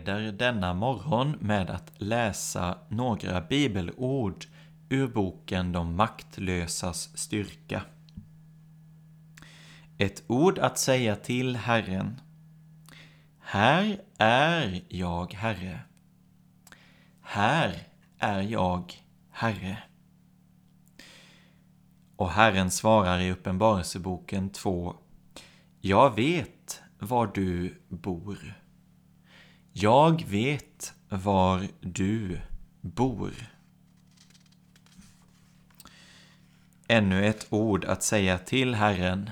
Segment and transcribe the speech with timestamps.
[0.00, 4.46] Inleder denna morgon med att läsa några bibelord
[4.88, 7.82] ur boken De maktlösas styrka.
[9.98, 12.20] Ett ord att säga till Herren.
[13.38, 15.80] Här är jag, Herre.
[17.22, 18.94] Här är jag,
[19.30, 19.78] Herre.
[22.16, 24.94] Och Herren svarar i Uppenbarelseboken 2.
[25.80, 28.59] Jag vet var du bor.
[29.72, 32.40] Jag vet var du
[32.80, 33.32] bor.
[36.88, 39.30] Ännu ett ord att säga till Herren.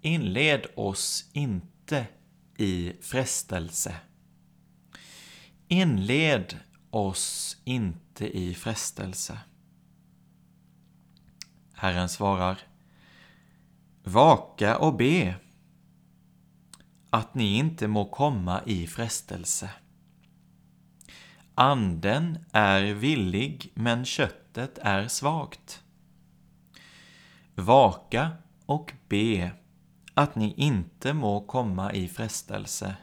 [0.00, 2.06] Inled oss inte
[2.56, 3.96] i frestelse.
[5.68, 6.58] Inled
[6.90, 9.38] oss inte i frestelse.
[11.74, 12.58] Herren svarar.
[14.04, 15.34] Vaka och be
[17.16, 19.70] att ni inte må komma i frestelse.
[21.54, 25.82] Anden är villig, men köttet är svagt.
[27.54, 28.30] Vaka
[28.66, 29.50] och be
[30.14, 32.96] att ni inte må komma i frestelse.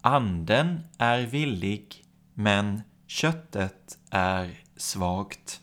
[0.00, 2.04] Anden är villig,
[2.34, 5.60] men köttet är svagt.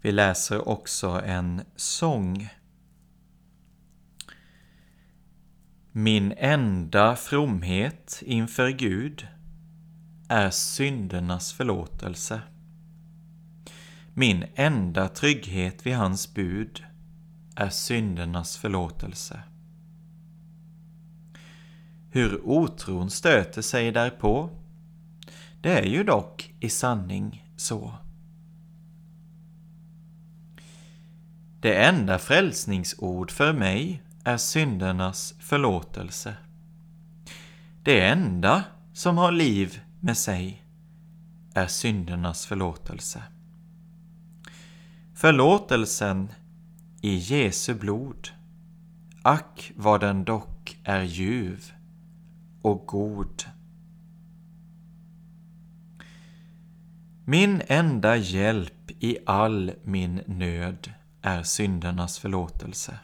[0.00, 2.48] Vi läser också en sång
[6.00, 9.26] Min enda fromhet inför Gud
[10.28, 12.42] är syndernas förlåtelse.
[14.14, 16.84] Min enda trygghet vid hans bud
[17.56, 19.42] är syndernas förlåtelse.
[22.10, 24.50] Hur otron stöter sig därpå,
[25.60, 27.94] det är ju dock i sanning så.
[31.60, 36.36] Det enda frälsningsord för mig är syndernas förlåtelse.
[37.82, 40.62] Det enda som har liv med sig
[41.54, 43.22] är syndernas förlåtelse.
[45.14, 46.28] Förlåtelsen
[47.00, 48.28] i Jesu blod,
[49.22, 51.72] ack vad den dock är ljuv
[52.62, 53.44] och god.
[57.24, 62.98] Min enda hjälp i all min nöd är syndernas förlåtelse.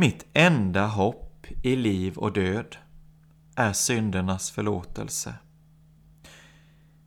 [0.00, 2.76] Mitt enda hopp i liv och död
[3.56, 5.34] är syndernas förlåtelse.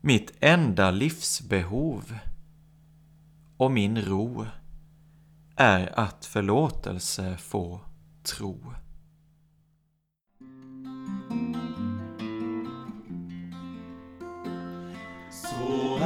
[0.02, 2.18] Mitt enda livsbehov
[3.58, 4.46] och min ro
[5.56, 7.80] är att förlåtelse få
[8.24, 8.74] tro.
[15.32, 16.03] Så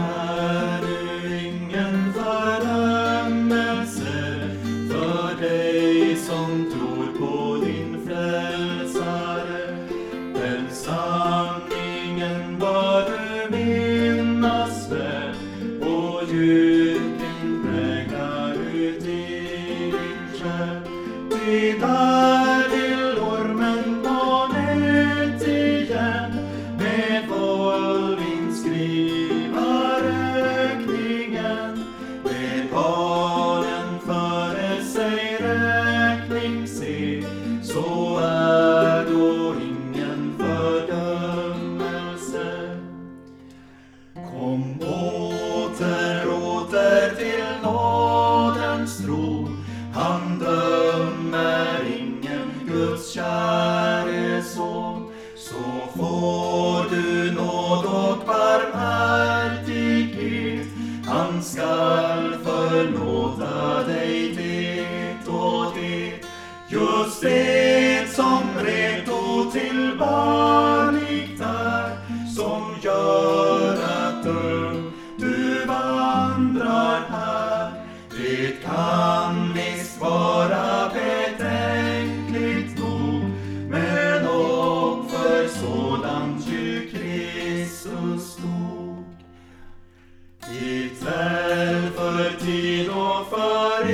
[91.07, 93.89] Ikväll för tid och för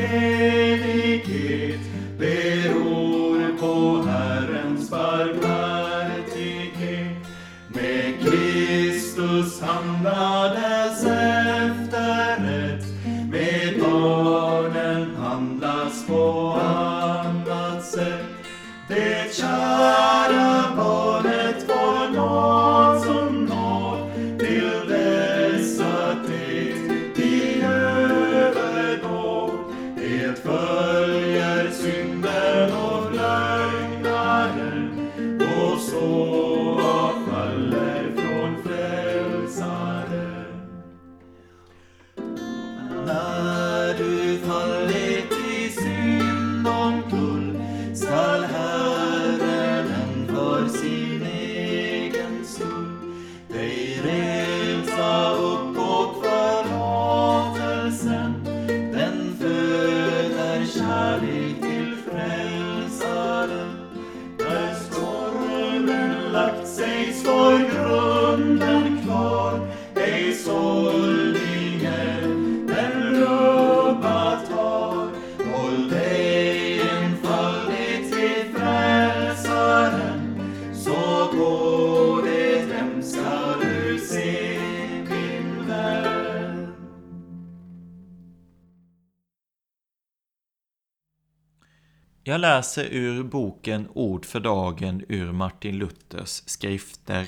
[92.78, 97.28] läser ur boken Ord för dagen ur Martin Luthers skrifter.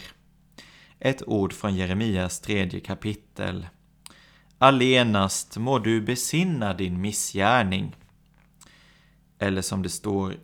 [1.00, 3.68] Ett ord från Jeremias tredje kapitel.
[4.58, 7.96] Allenast må du besinna din missgärning.
[9.40, 10.36] Eller som det står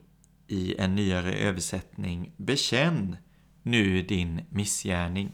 [0.47, 3.17] i en nyare översättning, bekänn
[3.63, 5.31] nu din missgärning.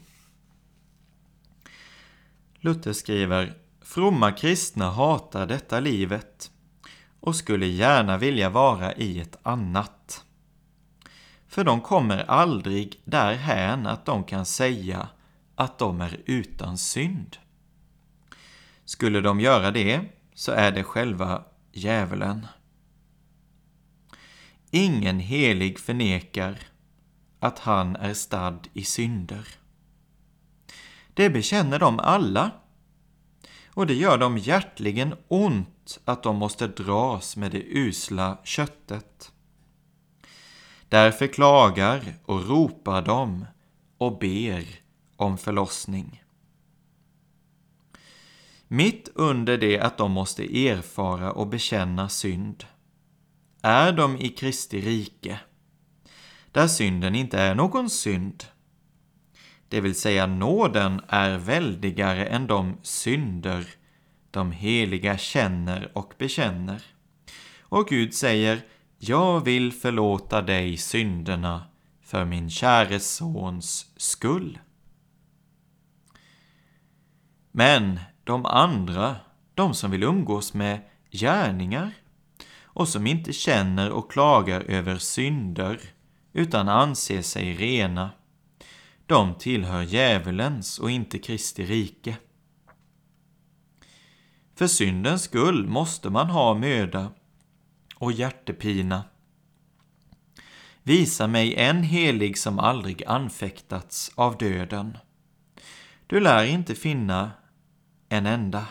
[2.60, 6.50] Luther skriver, fromma kristna hatar detta livet
[7.28, 10.24] och skulle gärna vilja vara i ett annat.
[11.48, 15.08] För de kommer aldrig därhän att de kan säga
[15.54, 17.36] att de är utan synd.
[18.84, 20.00] Skulle de göra det
[20.34, 22.46] så är det själva djävulen.
[24.70, 26.58] Ingen helig förnekar
[27.40, 29.48] att han är stadd i synder.
[31.14, 32.50] Det bekänner de alla
[33.78, 39.32] och det gör dem hjärtligen ont att de måste dras med det usla köttet.
[40.88, 43.44] Därför klagar och ropar de
[43.98, 44.64] och ber
[45.16, 46.22] om förlossning.
[48.68, 52.64] Mitt under det att de måste erfara och bekänna synd
[53.62, 55.40] är de i Kristi rike,
[56.52, 58.44] där synden inte är någon synd.
[59.68, 63.66] Det vill säga nåden är väldigare än de synder
[64.30, 66.82] de heliga känner och bekänner.
[67.60, 68.60] Och Gud säger,
[68.98, 71.64] jag vill förlåta dig synderna
[72.02, 74.58] för min käre sons skull.
[77.52, 79.16] Men de andra,
[79.54, 81.92] de som vill umgås med gärningar
[82.62, 85.80] och som inte känner och klagar över synder
[86.32, 88.10] utan anser sig rena,
[89.08, 92.16] de tillhör djävulens och inte Kristi rike.
[94.54, 97.12] För syndens skull måste man ha möda
[97.94, 99.04] och hjärtepina.
[100.82, 104.98] Visa mig en helig som aldrig anfäktats av döden.
[106.06, 107.30] Du lär inte finna
[108.08, 108.66] en enda.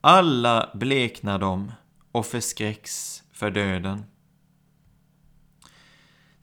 [0.00, 1.72] Alla bleknar de
[2.12, 4.04] och förskräcks för döden.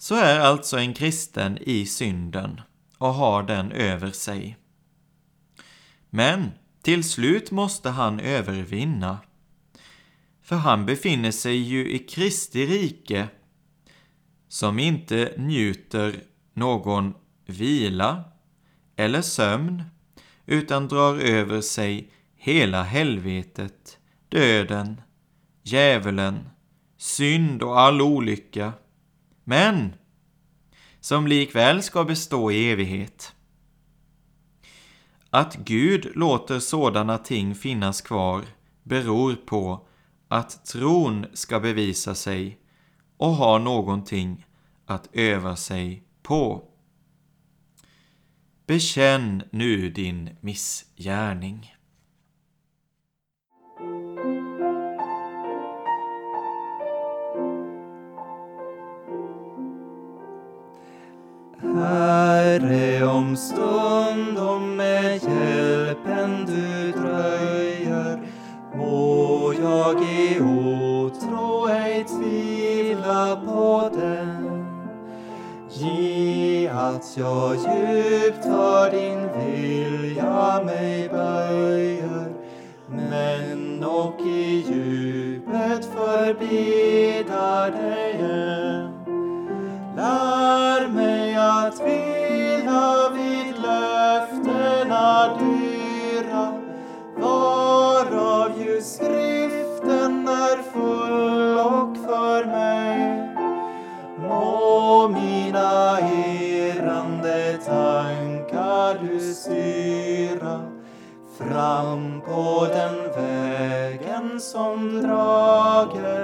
[0.04, 2.62] Så är alltså en kristen i synden
[2.98, 4.58] och har den över sig.
[6.10, 9.20] Men till slut måste han övervinna.
[10.42, 13.28] För han befinner sig ju i Kristi rike
[14.48, 17.14] som inte njuter någon
[17.46, 18.24] vila
[18.96, 19.84] eller sömn
[20.46, 23.98] utan drar över sig hela helvetet,
[24.30, 25.02] döden,
[25.62, 26.50] djävulen,
[26.98, 28.74] synd och all olycka,
[29.44, 29.94] men
[31.00, 33.36] som likväl ska bestå i evighet.
[35.30, 38.44] Att Gud låter sådana ting finnas kvar
[38.84, 39.88] beror på
[40.28, 42.60] att tron ska bevisa sig
[43.18, 44.46] och ha någonting
[44.86, 46.64] att öva sig på.
[48.68, 51.76] Bekänn nu din missgärning.
[61.84, 68.20] Herre, om stundom med hjälpen du dröjer
[68.75, 74.66] må jag i otro ej tvivla på den.
[75.70, 82.34] Ge att jag djupt för din vilja mig böjer
[82.88, 88.62] men och i djupet förbidar dig än.
[91.74, 96.53] Att vila vid löftena dyra.
[97.18, 103.30] Varav ju skriften är full och för mig.
[104.18, 110.62] Må mina irrande tankar du styra
[111.38, 116.23] fram på den vägen som drager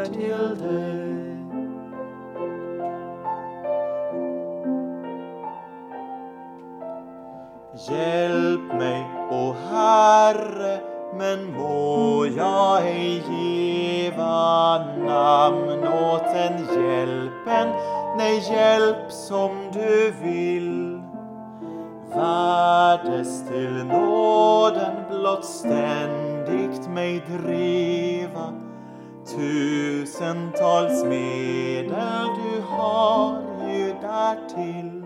[7.92, 10.80] Hjälp mig, o Herre,
[11.14, 17.68] men må jag ej giva namn åt den hjälpen,
[18.18, 21.02] nej, hjälp som du vill.
[22.16, 28.54] Värdes till nåden blott ständigt mig driva,
[29.36, 34.99] tusentals medel du har ju därtill.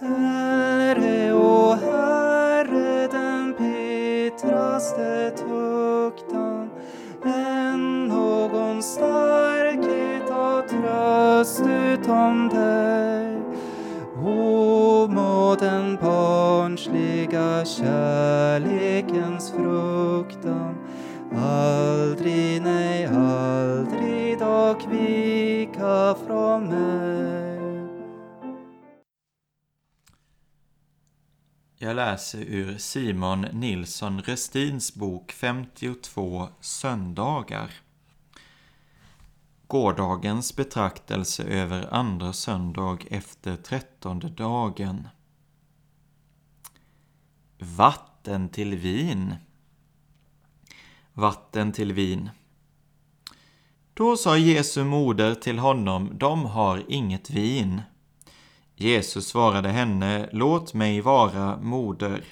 [0.00, 6.70] Herre, o Herre, den bittraste tuktan
[7.24, 13.42] än någon starkhet och tröst utom dig.
[14.24, 20.74] O, må den barnsliga kärlekens fruktan
[21.36, 27.09] aldrig, nej, aldrig dock vika från mig.
[31.90, 37.70] Jag läser ur Simon Nilsson Restins bok 52 söndagar.
[39.66, 45.08] Gårdagens betraktelse över andra söndag efter trettonde dagen.
[47.58, 49.34] Vatten till vin.
[51.12, 52.30] Vatten till vin.
[53.94, 57.82] Då sa Jesu moder till honom, de har inget vin.
[58.80, 62.24] Jesus svarade henne, låt mig vara moder.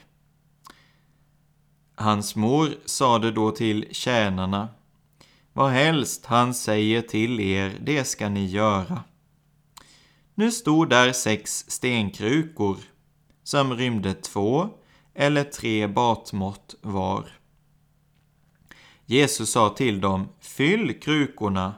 [1.95, 4.69] Hans mor sade då till tjänarna,
[5.53, 9.05] vad helst han säger till er, det ska ni göra.
[10.35, 12.77] Nu stod där sex stenkrukor,
[13.43, 14.69] som rymde två
[15.15, 17.25] eller tre batmått var.
[19.07, 21.75] Jesus sa till dem, fyll krukorna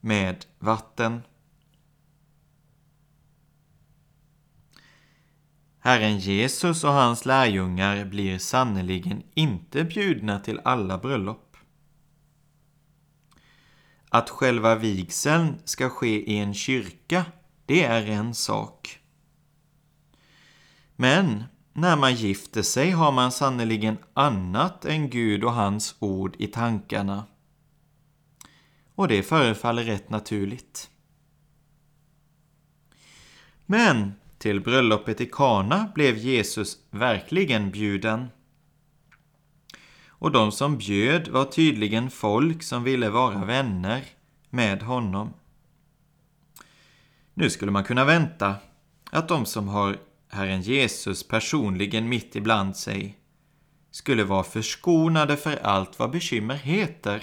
[0.00, 1.22] med vatten.
[5.86, 11.56] Herren Jesus och hans lärjungar blir sannerligen inte bjudna till alla bröllop.
[14.08, 17.24] Att själva vigseln ska ske i en kyrka,
[17.66, 18.98] det är en sak.
[20.96, 26.46] Men när man gifter sig har man sannerligen annat än Gud och hans ord i
[26.46, 27.24] tankarna.
[28.94, 30.90] Och det förefaller rätt naturligt.
[33.66, 34.12] Men
[34.46, 38.26] till bröllopet i Kana blev Jesus verkligen bjuden.
[40.08, 44.04] Och de som bjöd var tydligen folk som ville vara vänner
[44.50, 45.32] med honom.
[47.34, 48.54] Nu skulle man kunna vänta
[49.10, 49.96] att de som har
[50.28, 53.18] Herren Jesus personligen mitt ibland sig
[53.90, 57.22] skulle vara förskonade för allt vad bekymmer heter.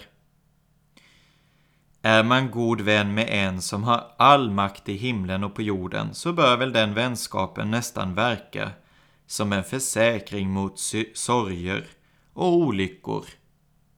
[2.05, 6.13] Är man god vän med en som har all makt i himlen och på jorden
[6.13, 8.71] så bör väl den vänskapen nästan verka
[9.27, 10.79] som en försäkring mot
[11.13, 11.85] sorger
[12.33, 13.25] och olyckor,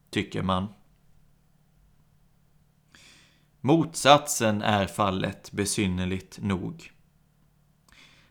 [0.10, 0.68] tycker man.
[3.62, 6.92] Motsatsen är fallet besynnerligt nog.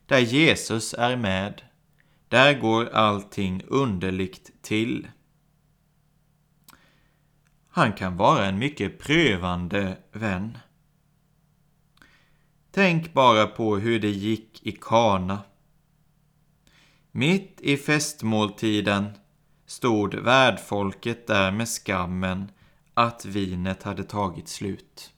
[0.06, 1.62] Där Jesus är med,
[2.28, 5.08] där går allting underligt till.
[7.76, 10.58] Han kan vara en mycket prövande vän.
[12.70, 15.38] Tänk bara på hur det gick i Kana.
[17.10, 19.10] Mitt i festmåltiden
[19.66, 22.50] stod värdfolket där med skammen
[22.94, 25.12] att vinet hade tagit slut.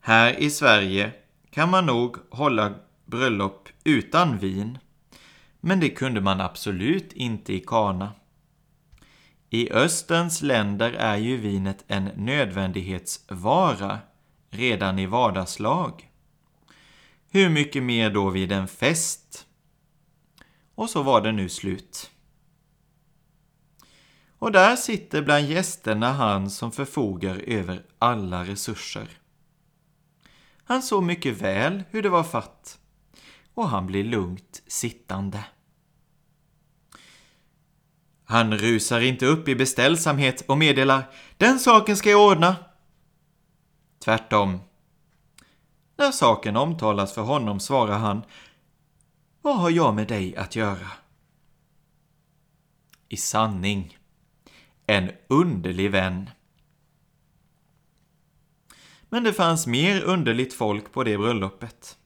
[0.00, 1.12] Här i Sverige
[1.50, 4.78] kan man nog hålla bröllop utan vin,
[5.60, 8.12] men det kunde man absolut inte i Kana.
[9.52, 13.98] I Österns länder är ju vinet en nödvändighetsvara
[14.50, 16.10] redan i vardagslag.
[17.30, 19.46] Hur mycket mer då vid en fest?
[20.74, 22.10] Och så var det nu slut.
[24.38, 29.08] Och där sitter bland gästerna han som förfogar över alla resurser.
[30.64, 32.78] Han såg mycket väl hur det var fatt
[33.54, 35.44] och han blir lugnt sittande.
[38.30, 42.56] Han rusar inte upp i beställsamhet och meddelar ”Den saken ska jag ordna”.
[44.04, 44.60] Tvärtom.
[45.96, 48.22] När saken omtalas för honom svarar han
[49.42, 50.90] ”Vad har jag med dig att göra?”
[53.08, 53.98] I sanning,
[54.86, 56.30] en underlig vän.
[59.08, 61.98] Men det fanns mer underligt folk på det bröllopet.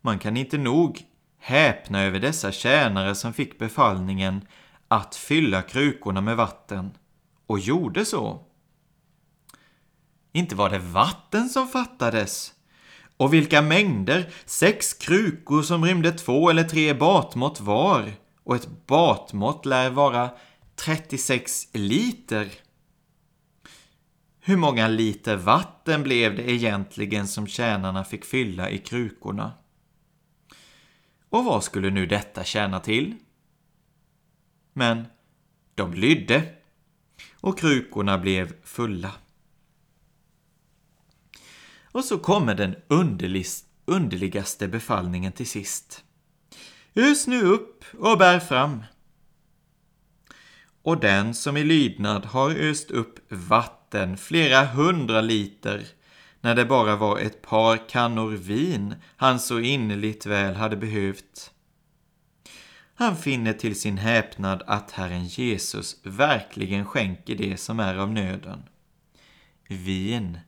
[0.00, 1.04] Man kan inte nog
[1.38, 4.46] häpna över dessa tjänare som fick befallningen
[4.88, 6.90] att fylla krukorna med vatten
[7.46, 8.46] och gjorde så.
[10.32, 12.52] Inte var det vatten som fattades.
[13.16, 14.32] Och vilka mängder!
[14.44, 18.12] Sex krukor som rymde två eller tre batmått var.
[18.44, 20.30] Och ett batmått lär vara
[20.76, 22.48] 36 liter.
[24.40, 29.52] Hur många liter vatten blev det egentligen som tjänarna fick fylla i krukorna?
[31.30, 33.14] Och vad skulle nu detta tjäna till?
[34.78, 35.06] Men
[35.74, 36.42] de lydde
[37.40, 39.12] och krukorna blev fulla.
[41.82, 42.76] Och så kommer den
[43.86, 46.04] underligaste befallningen till sist.
[46.94, 48.82] Ös nu upp och bär fram.
[50.82, 55.86] Och den som i lydnad har öst upp vatten, flera hundra liter,
[56.40, 61.52] när det bara var ett par kannor vin han så innerligt väl hade behövt.
[62.98, 68.62] Han finner till sin häpnad att Herren Jesus verkligen skänker det som är av nöden.
[69.68, 70.38] Vin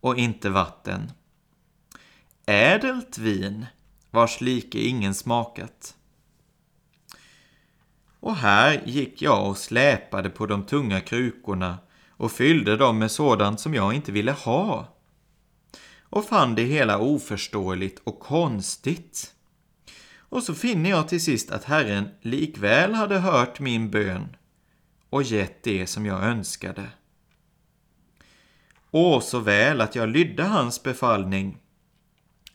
[0.00, 1.12] och inte vatten.
[2.46, 3.66] Ädelt vin,
[4.10, 5.94] vars like ingen smakat.
[8.20, 11.78] Och här gick jag och släpade på de tunga krukorna
[12.10, 14.96] och fyllde dem med sådant som jag inte ville ha
[16.00, 19.32] och fann det hela oförståeligt och konstigt.
[20.28, 24.36] Och så finner jag till sist att Herren likväl hade hört min bön
[25.10, 26.90] och gett det som jag önskade.
[28.90, 31.58] Åh, så väl att jag lydde hans befallning,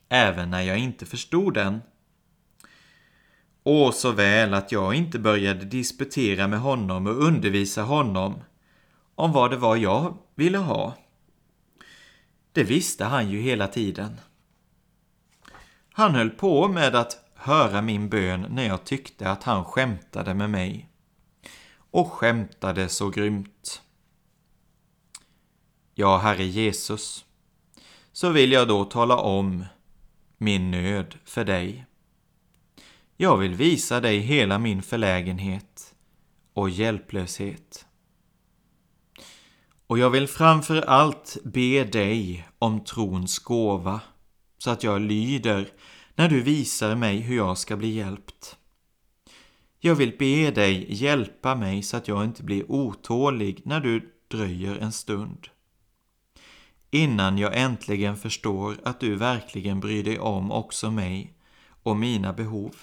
[0.10, 1.82] även när jag inte förstod den.
[3.64, 8.44] Åh, så väl att jag inte började disputera med honom och undervisa honom
[9.16, 10.98] om vad det var jag ville ha.
[12.52, 14.20] Det visste han ju hela tiden.
[15.94, 20.49] Han höll på med att höra min bön när jag tyckte att han skämtade med
[20.49, 20.89] mig.
[21.91, 23.82] Och skämtade så grymt.
[25.93, 27.25] Ja, Herre Jesus,
[28.12, 29.65] så vill jag då tala om
[30.38, 31.86] min nöd för dig.
[33.17, 35.95] Jag vill visa dig hela min förlägenhet
[36.54, 37.86] och hjälplöshet.
[39.88, 44.01] Och jag vill framför allt be dig om trons gåva,
[44.58, 45.69] så att jag lyder
[46.15, 48.58] när du visar mig hur jag ska bli hjälpt.
[49.80, 54.76] Jag vill be dig hjälpa mig så att jag inte blir otålig när du dröjer
[54.76, 55.47] en stund.
[56.91, 61.34] Innan jag äntligen förstår att du verkligen bryr dig om också mig
[61.84, 62.76] och mina behov.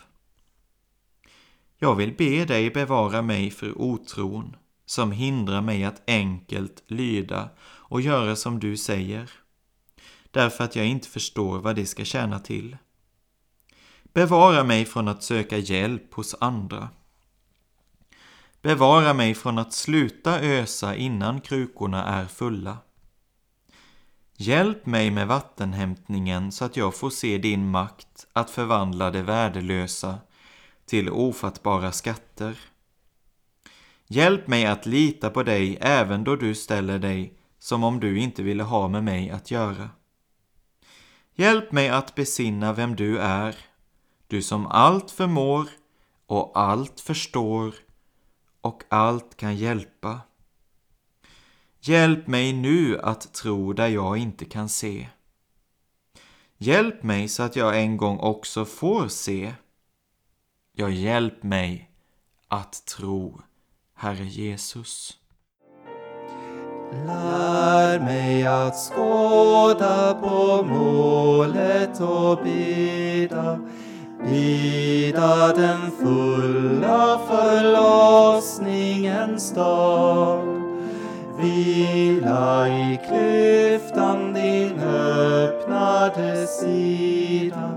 [1.79, 8.01] Jag vill be dig bevara mig för otron som hindrar mig att enkelt lyda och
[8.01, 9.31] göra som du säger,
[10.31, 12.77] därför att jag inte förstår vad det ska tjäna till.
[14.19, 16.89] Bevara mig från att söka hjälp hos andra.
[18.63, 22.79] Bevara mig från att sluta ösa innan krukorna är fulla.
[24.37, 30.19] Hjälp mig med vattenhämtningen så att jag får se din makt att förvandla det värdelösa
[30.87, 32.59] till ofattbara skatter.
[34.07, 38.43] Hjälp mig att lita på dig även då du ställer dig som om du inte
[38.43, 39.91] ville ha med mig att göra.
[41.35, 43.68] Hjälp mig att besinna vem du är,
[44.29, 45.69] du som allt förmår
[46.27, 47.75] och allt förstår
[48.61, 50.21] och allt kan hjälpa.
[51.81, 55.09] Hjälp mig nu att tro där jag inte kan se.
[56.59, 59.55] Hjälp mig så att jag en gång också får se.
[60.73, 61.91] Ja, hjälp mig
[62.49, 63.41] att tro,
[63.95, 65.19] Herre Jesus.
[66.93, 73.61] Lär mig att skåda på målet och bida
[74.25, 80.45] Bida den fulla förlossningens dag.
[81.41, 87.71] Vila i klyftan din öppnade sida.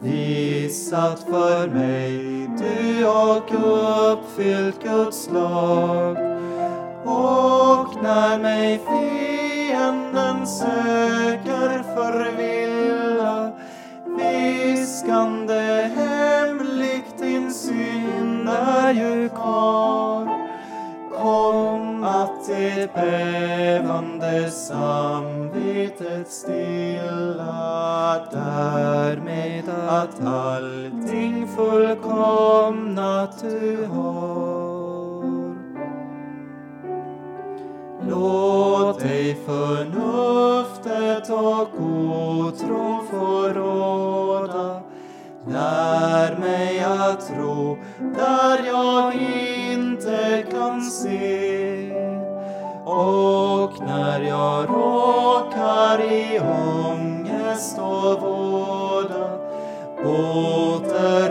[0.00, 3.52] Viss att för mig du och
[4.12, 6.16] uppfyllt Guds lag.
[7.04, 13.52] Och när mig fienden söker förvilla
[14.18, 15.33] viskande
[18.88, 20.44] är ju kvar
[21.18, 35.24] Kom att det bävande samvetet stilla därmed att allting fullkomnat du har.
[38.08, 44.82] Låt dig förnuftet och otro få råda
[45.46, 49.14] Lär mig att tro där jag
[49.72, 51.92] inte kan se.
[52.84, 59.30] Och när jag råkar i ångest och våda
[60.04, 61.23] åter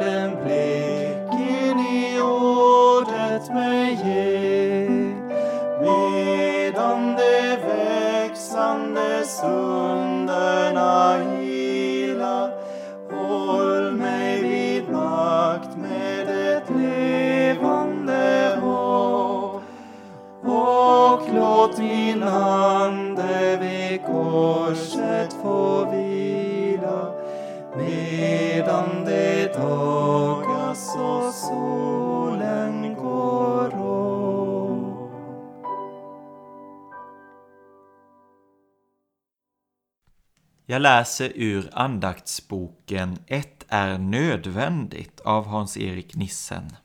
[40.73, 46.75] Jag läser ur andaktsboken Ett är nödvändigt av Hans-Erik Nissen.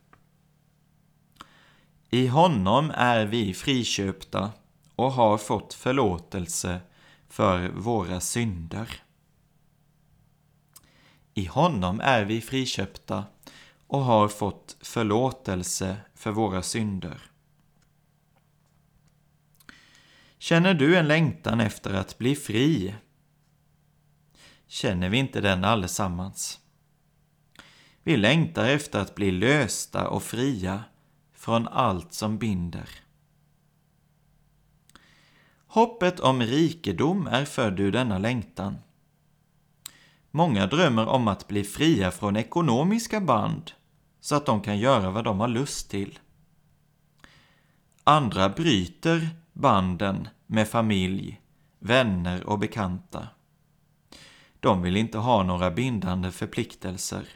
[2.10, 4.50] I honom är vi friköpta
[4.94, 6.80] och har fått förlåtelse
[7.28, 9.02] för våra synder.
[11.34, 13.24] I honom är vi friköpta
[13.86, 17.22] och har fått förlåtelse för våra synder.
[20.38, 22.94] Känner du en längtan efter att bli fri?
[24.68, 26.60] Känner vi inte den allesammans?
[28.02, 30.84] Vi längtar efter att bli lösta och fria
[31.34, 32.88] från allt som binder.
[35.66, 38.78] Hoppet om rikedom är född ur denna längtan.
[40.30, 43.72] Många drömmer om att bli fria från ekonomiska band
[44.20, 46.18] så att de kan göra vad de har lust till.
[48.04, 51.40] Andra bryter banden med familj,
[51.78, 53.28] vänner och bekanta.
[54.60, 57.28] De vill inte ha några bindande förpliktelser.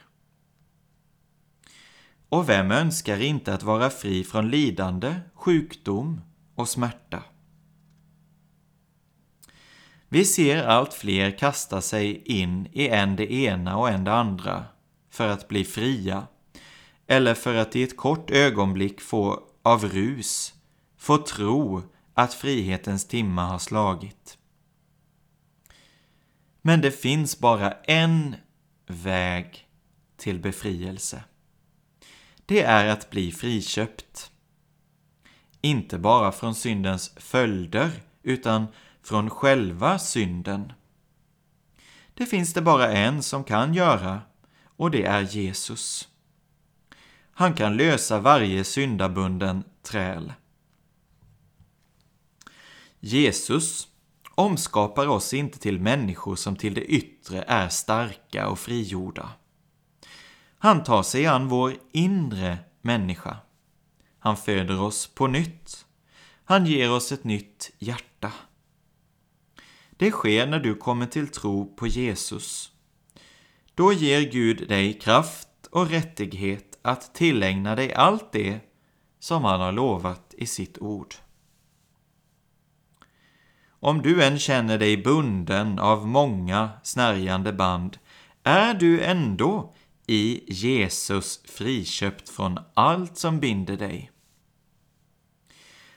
[2.29, 6.21] Och vem önskar inte att vara fri från lidande, sjukdom
[6.55, 7.23] och smärta?
[10.09, 14.65] Vi ser allt fler kasta sig in i en det ena och en det andra
[15.09, 16.27] för att bli fria
[17.07, 20.53] eller för att i ett kort ögonblick få av rus
[20.97, 21.81] få tro
[22.13, 24.37] att frihetens timma har slagit.
[26.65, 28.35] Men det finns bara en
[28.85, 29.67] väg
[30.17, 31.23] till befrielse.
[32.45, 34.31] Det är att bli friköpt.
[35.61, 37.91] Inte bara från syndens följder,
[38.23, 38.67] utan
[39.01, 40.73] från själva synden.
[42.13, 44.21] Det finns det bara en som kan göra,
[44.77, 46.07] och det är Jesus.
[47.31, 50.33] Han kan lösa varje syndabunden träl.
[52.99, 53.87] Jesus
[54.35, 59.29] omskapar oss inte till människor som till det yttre är starka och frigjorda.
[60.57, 63.37] Han tar sig an vår inre människa.
[64.19, 65.85] Han föder oss på nytt.
[66.45, 68.31] Han ger oss ett nytt hjärta.
[69.89, 72.71] Det sker när du kommer till tro på Jesus.
[73.75, 78.59] Då ger Gud dig kraft och rättighet att tillägna dig allt det
[79.19, 81.15] som han har lovat i sitt ord.
[83.83, 87.97] Om du än känner dig bunden av många snärjande band
[88.43, 89.73] är du ändå
[90.07, 94.11] i Jesus friköpt från allt som binder dig.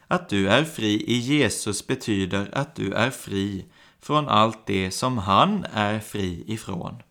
[0.06, 3.66] Att du är fri i Jesus betyder att du är fri
[4.00, 7.02] från allt det som han är fri ifrån.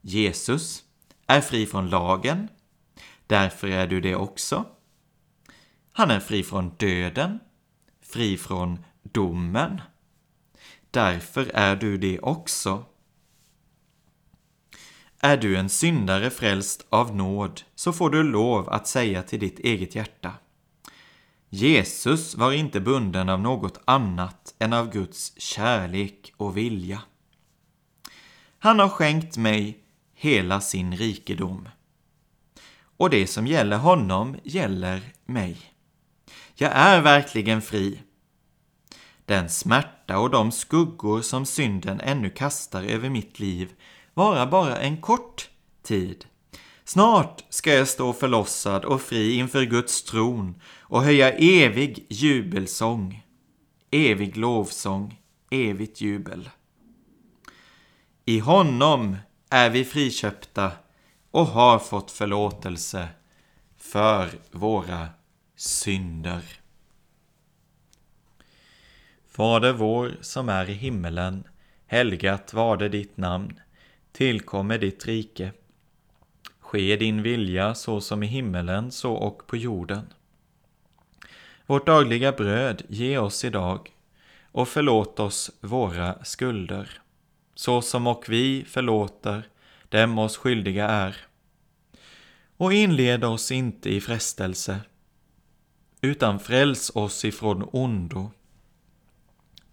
[0.00, 0.84] Jesus
[1.26, 2.48] är fri från lagen,
[3.26, 4.64] därför är du det också.
[5.92, 7.40] Han är fri från döden,
[8.02, 8.78] fri från
[9.14, 9.80] domen.
[10.90, 12.84] Därför är du det också.
[15.20, 19.58] Är du en syndare frälst av nåd så får du lov att säga till ditt
[19.58, 20.32] eget hjärta.
[21.48, 27.02] Jesus var inte bunden av något annat än av Guds kärlek och vilja.
[28.58, 29.78] Han har skänkt mig
[30.14, 31.68] hela sin rikedom.
[32.96, 35.56] Och det som gäller honom gäller mig.
[36.54, 38.00] Jag är verkligen fri.
[39.26, 43.72] Den smärta och de skuggor som synden ännu kastar över mitt liv
[44.14, 45.50] vara bara en kort
[45.82, 46.26] tid.
[46.84, 53.24] Snart ska jag stå förlossad och fri inför Guds tron och höja evig jubelsång,
[53.90, 56.50] evig lovsång, evigt jubel.
[58.24, 59.16] I honom
[59.50, 60.72] är vi friköpta
[61.30, 63.08] och har fått förlåtelse
[63.78, 65.08] för våra
[65.56, 66.63] synder.
[69.36, 71.44] Fader vår som är i himmelen.
[71.86, 73.60] Helgat varde ditt namn.
[74.12, 75.52] Tillkommer ditt rike.
[76.60, 80.06] Ske din vilja så som i himmelen så och på jorden.
[81.66, 83.90] Vårt dagliga bröd ge oss idag
[84.52, 86.90] och förlåt oss våra skulder,
[87.54, 89.48] så som och vi förlåter
[89.88, 91.16] dem oss skyldiga är.
[92.56, 94.80] Och inled oss inte i frestelse,
[96.00, 98.30] utan fräls oss ifrån ondo.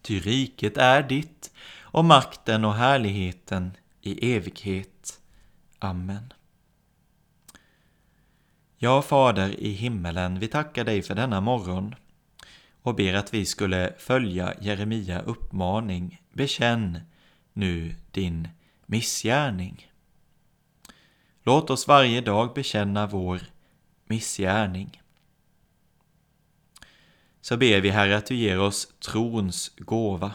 [0.01, 5.19] Ty riket är ditt och makten och härligheten i evighet.
[5.79, 6.33] Amen.
[8.77, 11.95] Ja, Fader i himmelen, vi tackar dig för denna morgon
[12.81, 16.21] och ber att vi skulle följa Jeremia uppmaning.
[16.33, 16.99] Bekänn
[17.53, 18.47] nu din
[18.85, 19.91] missgärning.
[21.43, 23.41] Låt oss varje dag bekänna vår
[24.05, 25.00] missgärning.
[27.41, 30.34] Så ber vi Herre att du ger oss trons gåva,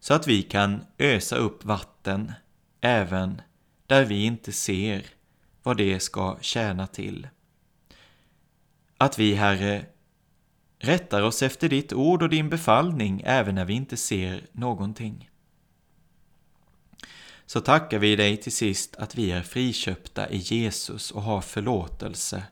[0.00, 2.32] så att vi kan ösa upp vatten
[2.80, 3.42] även
[3.86, 5.06] där vi inte ser
[5.62, 7.28] vad det ska tjäna till.
[8.98, 9.86] Att vi, Herre,
[10.78, 15.30] rättar oss efter ditt ord och din befallning även när vi inte ser någonting.
[17.46, 22.42] Så tackar vi dig till sist att vi är friköpta i Jesus och har förlåtelse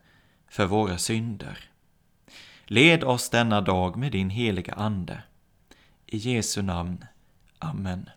[0.48, 1.71] för våra synder.
[2.66, 5.22] Led oss denna dag med din heliga Ande.
[6.06, 7.04] I Jesu namn.
[7.58, 8.10] Amen.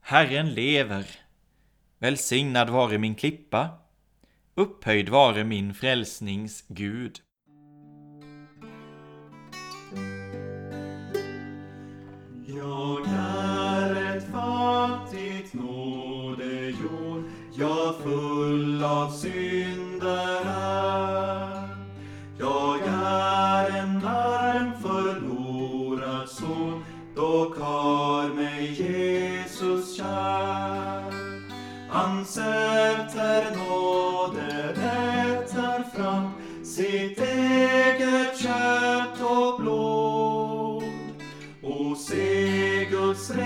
[0.00, 1.06] Herren lever.
[1.98, 3.68] Välsignad vare min klippa.
[4.54, 7.20] Upphöjd vare min frälsnings Gud.
[12.46, 17.24] Jag är ett fattigt nådejord,
[17.58, 20.57] jag full av synder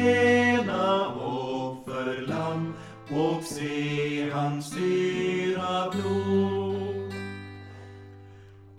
[0.02, 2.74] rena offerlamm
[3.10, 7.14] och se hans dyra blod.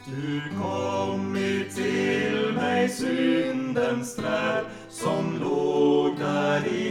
[0.05, 6.82] Du kommit till mig syndens träd som låg där i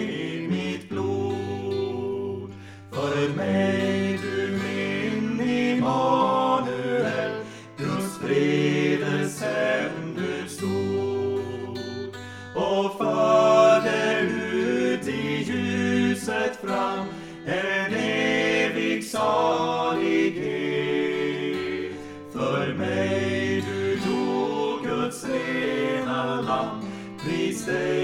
[27.72, 28.01] say.